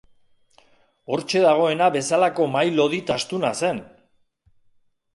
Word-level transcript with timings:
Hortxe 1.15 1.43
dagoena 1.43 1.91
bezalako 1.97 2.49
mahai 2.57 2.75
lodi 2.81 3.05
eta 3.07 3.21
astuna 3.21 3.55
zen! 3.63 3.87